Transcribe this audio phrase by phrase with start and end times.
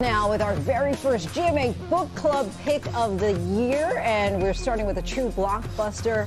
[0.00, 4.86] Now, with our very first GMA Book Club pick of the year, and we're starting
[4.86, 6.26] with a true blockbuster.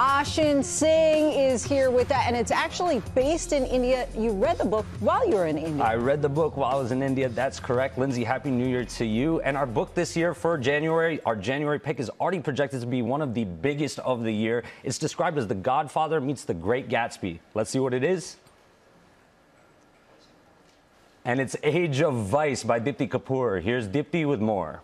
[0.00, 4.08] Ashan Singh is here with that, and it's actually based in India.
[4.18, 5.84] You read the book while you were in India.
[5.84, 7.28] I read the book while I was in India.
[7.28, 7.96] That's correct.
[7.96, 9.40] Lindsay, Happy New Year to you.
[9.42, 13.02] And our book this year for January, our January pick is already projected to be
[13.02, 14.64] one of the biggest of the year.
[14.82, 17.38] It's described as The Godfather meets The Great Gatsby.
[17.54, 18.38] Let's see what it is
[21.24, 23.62] and it's Age of Vice by Deepti Kapoor.
[23.62, 24.80] Here's Deepti with more.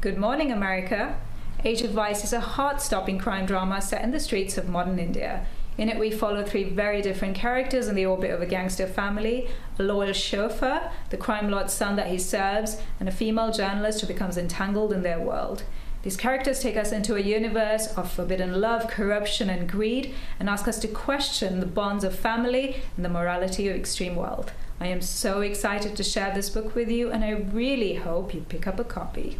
[0.00, 1.18] Good morning, America.
[1.64, 4.98] Age of Vice is a heart stopping crime drama set in the streets of modern
[4.98, 5.46] India.
[5.76, 9.48] In it, we follow three very different characters in the orbit of a gangster family
[9.76, 14.06] a loyal chauffeur, the crime lord's son that he serves, and a female journalist who
[14.06, 15.64] becomes entangled in their world.
[16.04, 20.68] These characters take us into a universe of forbidden love, corruption, and greed, and ask
[20.68, 24.52] us to question the bonds of family and the morality of extreme wealth.
[24.78, 28.42] I am so excited to share this book with you, and I really hope you
[28.42, 29.38] pick up a copy.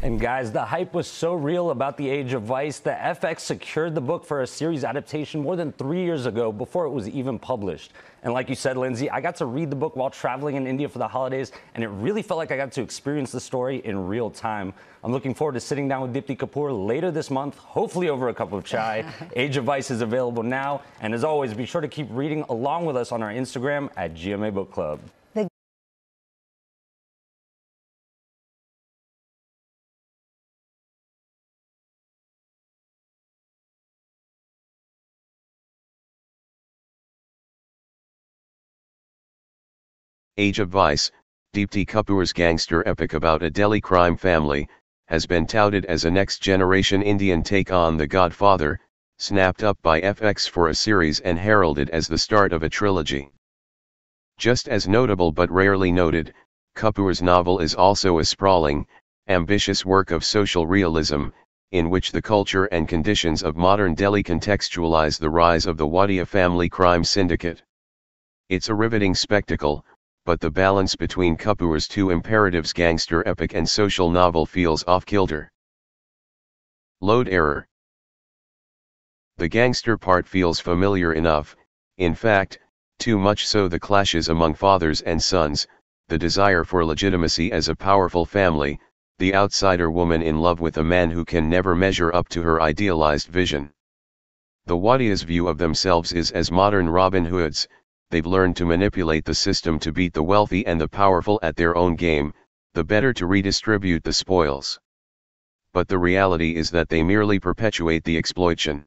[0.00, 3.96] And guys, the hype was so real about The Age of Vice that FX secured
[3.96, 7.36] the book for a series adaptation more than three years ago before it was even
[7.36, 7.92] published.
[8.22, 10.88] And like you said, Lindsay, I got to read the book while traveling in India
[10.88, 14.06] for the holidays, and it really felt like I got to experience the story in
[14.06, 14.72] real time.
[15.02, 18.34] I'm looking forward to sitting down with Deepti Kapoor later this month, hopefully over a
[18.34, 19.04] cup of chai.
[19.34, 20.82] Age of Vice is available now.
[21.00, 24.14] And as always, be sure to keep reading along with us on our Instagram at
[24.14, 25.00] GMA Book Club.
[40.40, 41.10] Age of Vice,
[41.52, 44.68] Deepti Kapoor's gangster epic about a Delhi crime family,
[45.08, 48.78] has been touted as a next-generation Indian take on The Godfather,
[49.18, 53.32] snapped up by FX for a series and heralded as the start of a trilogy.
[54.38, 56.32] Just as notable but rarely noted,
[56.76, 58.86] Kapoor's novel is also a sprawling,
[59.26, 61.30] ambitious work of social realism,
[61.72, 66.24] in which the culture and conditions of modern Delhi contextualize the rise of the Wadia
[66.24, 67.64] family crime syndicate.
[68.48, 69.84] It's a riveting spectacle,
[70.28, 75.50] but the balance between Kapoor's two imperatives gangster epic and social novel feels off-kilter.
[77.00, 77.66] Load error.
[79.38, 81.56] The gangster part feels familiar enough,
[81.96, 82.58] in fact,
[82.98, 85.66] too much so the clashes among fathers and sons,
[86.08, 88.78] the desire for legitimacy as a powerful family,
[89.18, 92.60] the outsider woman in love with a man who can never measure up to her
[92.60, 93.70] idealized vision.
[94.66, 97.66] The Wadia's view of themselves is as modern Robin Hood's,
[98.10, 101.76] they've learned to manipulate the system to beat the wealthy and the powerful at their
[101.76, 102.32] own game,
[102.74, 104.80] the better to redistribute the spoils.
[105.72, 108.86] But the reality is that they merely perpetuate the exploitation.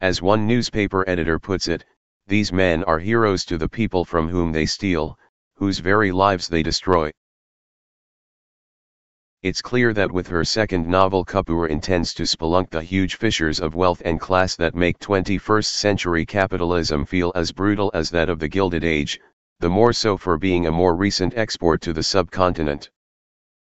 [0.00, 1.84] As one newspaper editor puts it,
[2.26, 5.18] these men are heroes to the people from whom they steal,
[5.54, 7.12] whose very lives they destroy.
[9.44, 13.74] It's clear that with her second novel Kapoor intends to spelunk the huge fissures of
[13.74, 18.48] wealth and class that make 21st century capitalism feel as brutal as that of the
[18.48, 19.20] Gilded Age,
[19.60, 22.88] the more so for being a more recent export to the subcontinent.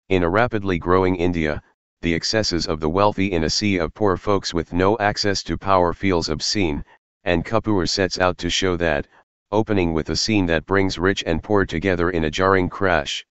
[0.10, 1.62] In a rapidly growing India,
[2.02, 5.60] the excesses of the wealthy in a sea of poor folks with no access to
[5.60, 6.84] power feels obscene,
[7.24, 9.06] and Kapoor sets out to show that,
[9.52, 13.28] opening with a scene that brings rich and poor together in a jarring crash.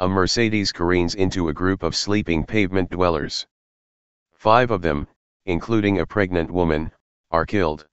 [0.00, 3.48] A Mercedes careens into a group of sleeping pavement dwellers.
[4.32, 5.08] Five of them,
[5.44, 6.92] including a pregnant woman,
[7.32, 7.84] are killed.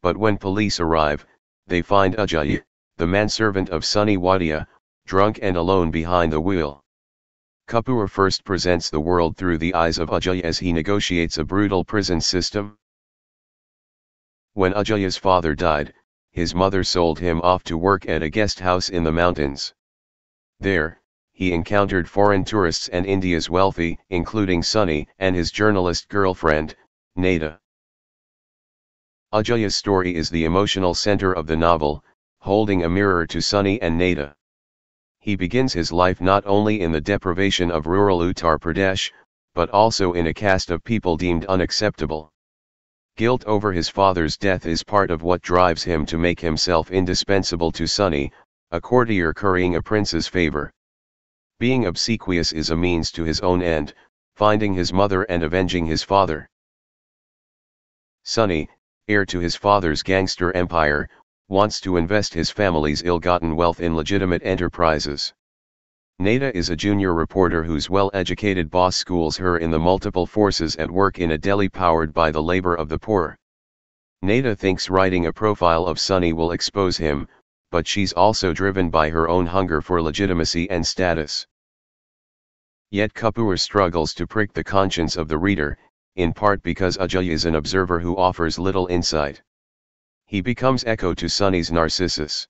[0.00, 1.26] But when police arrive,
[1.66, 2.62] they find Ajay,
[2.98, 4.68] the manservant of Sunny Wadia,
[5.06, 6.84] drunk and alone behind the wheel.
[7.66, 11.84] Kapoor first presents the world through the eyes of Ajay as he negotiates a brutal
[11.84, 12.78] prison system.
[14.52, 15.92] When Ajay's father died,
[16.30, 19.74] his mother sold him off to work at a guest house in the mountains.
[20.60, 20.97] There,
[21.38, 26.74] he encountered foreign tourists and India's wealthy, including Sunny and his journalist girlfriend,
[27.16, 27.60] Neda.
[29.32, 32.02] Ajay's story is the emotional center of the novel,
[32.40, 34.34] holding a mirror to Sunny and Neda.
[35.20, 39.12] He begins his life not only in the deprivation of rural Uttar Pradesh,
[39.54, 42.32] but also in a caste of people deemed unacceptable.
[43.16, 47.70] Guilt over his father's death is part of what drives him to make himself indispensable
[47.70, 48.32] to Sunny,
[48.72, 50.72] a courtier currying a prince's favor.
[51.60, 53.92] Being obsequious is a means to his own end,
[54.36, 56.48] finding his mother and avenging his father.
[58.22, 58.68] Sunny,
[59.08, 61.08] heir to his father's gangster empire,
[61.48, 65.34] wants to invest his family's ill-gotten wealth in legitimate enterprises.
[66.20, 70.90] Neda is a junior reporter whose well-educated boss schools her in the multiple forces at
[70.90, 73.36] work in a Delhi powered by the labor of the poor.
[74.24, 77.26] Neda thinks writing a profile of Sunny will expose him,
[77.70, 81.46] but she's also driven by her own hunger for legitimacy and status.
[82.90, 85.76] Yet Kapoor struggles to prick the conscience of the reader,
[86.16, 89.42] in part because Ajay is an observer who offers little insight.
[90.26, 92.48] He becomes echo to Sunny's Narcissus.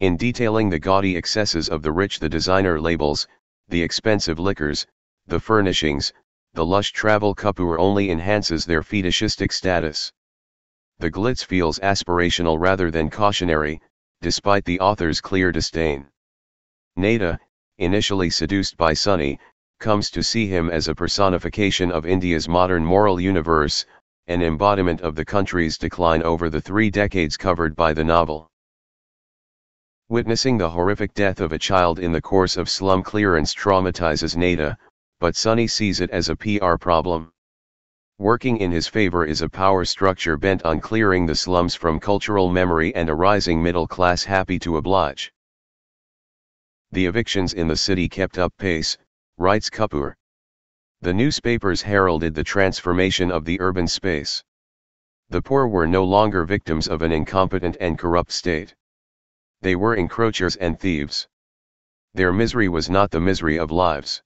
[0.00, 3.26] In detailing the gaudy excesses of the rich the designer labels,
[3.68, 4.86] the expensive liquors,
[5.26, 6.12] the furnishings,
[6.52, 10.12] the lush travel Kapoor only enhances their fetishistic status.
[10.98, 13.80] The glitz feels aspirational rather than cautionary,
[14.22, 16.06] despite the author's clear disdain.
[16.98, 17.38] Neda,
[17.78, 19.38] initially seduced by Sunny,
[19.78, 23.84] comes to see him as a personification of India's modern moral universe,
[24.26, 28.50] an embodiment of the country's decline over the three decades covered by the novel.
[30.08, 34.76] Witnessing the horrific death of a child in the course of slum clearance traumatizes Neda,
[35.20, 37.32] but Sunny sees it as a PR problem.
[38.18, 42.50] Working in his favor is a power structure bent on clearing the slums from cultural
[42.50, 45.34] memory and a rising middle class happy to oblige.
[46.92, 48.96] The evictions in the city kept up pace,
[49.36, 50.14] writes Kapoor.
[51.02, 54.42] The newspapers heralded the transformation of the urban space.
[55.28, 58.74] The poor were no longer victims of an incompetent and corrupt state.
[59.60, 61.28] They were encroachers and thieves.
[62.14, 64.22] Their misery was not the misery of lives.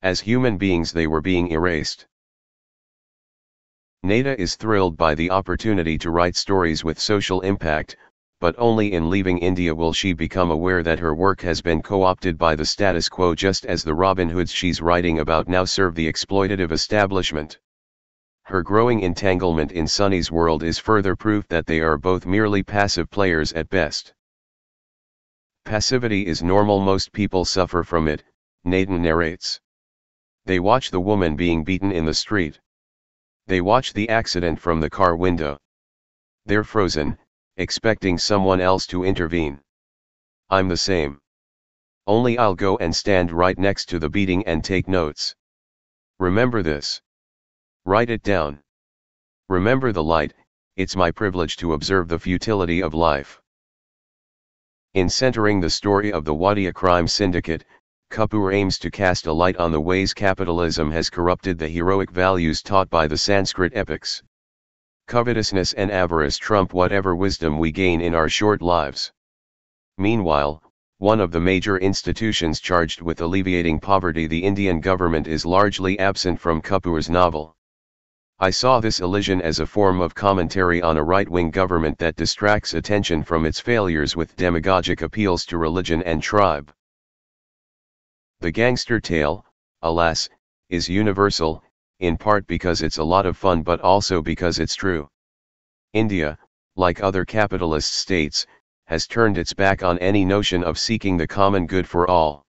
[0.00, 2.06] As human beings they were being erased.
[4.02, 7.98] Neda is thrilled by the opportunity to write stories with social impact,
[8.40, 12.38] but only in leaving India will she become aware that her work has been co-opted
[12.38, 16.10] by the status quo just as the Robin Hoods she's writing about now serve the
[16.10, 17.58] exploitative establishment.
[18.44, 23.10] Her growing entanglement in Sunny's world is further proof that they are both merely passive
[23.10, 24.14] players at best.
[25.66, 28.24] Passivity is normal most people suffer from it,
[28.66, 29.60] Neda narrates.
[30.46, 32.58] They watch the woman being beaten in the street.
[33.50, 35.58] They watch the accident from the car window.
[36.46, 37.18] They're frozen,
[37.56, 39.60] expecting someone else to intervene.
[40.50, 41.18] I'm the same.
[42.06, 45.34] Only I'll go and stand right next to the beating and take notes.
[46.20, 47.02] Remember this.
[47.84, 48.62] Write it down.
[49.48, 50.32] Remember the light,
[50.76, 53.42] it's my privilege to observe the futility of life.
[54.94, 57.64] In centering the story of the Wadia crime syndicate,
[58.10, 62.60] Kapoor aims to cast a light on the ways capitalism has corrupted the heroic values
[62.60, 64.20] taught by the Sanskrit epics.
[65.06, 69.12] Covetousness and avarice trump whatever wisdom we gain in our short lives.
[69.96, 70.60] Meanwhile,
[70.98, 76.40] one of the major institutions charged with alleviating poverty the Indian government is largely absent
[76.40, 77.54] from Kapoor's novel.
[78.40, 82.74] I saw this elision as a form of commentary on a right-wing government that distracts
[82.74, 86.72] attention from its failures with demagogic appeals to religion and tribe.
[88.42, 89.44] The gangster tale,
[89.82, 90.30] alas,
[90.70, 91.62] is universal,
[91.98, 95.10] in part because it's a lot of fun but also because it's true.
[95.92, 96.38] India,
[96.74, 98.46] like other capitalist states,
[98.86, 102.46] has turned its back on any notion of seeking the common good for all.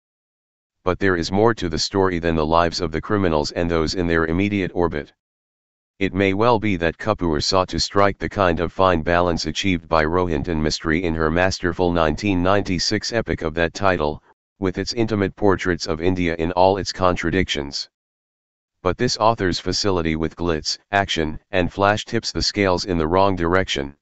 [0.84, 3.94] But there is more to the story than the lives of the criminals and those
[3.94, 5.14] in their immediate orbit.
[5.98, 9.88] It may well be that Kapoor sought to strike the kind of fine balance achieved
[9.88, 14.22] by Rohinton Mistry in her masterful 1996 epic of that title,
[14.58, 17.88] with its intimate portraits of India in all its contradictions
[18.80, 23.34] but this author's facility with glitz, action, and flash tips the scales in the wrong
[23.34, 23.96] direction.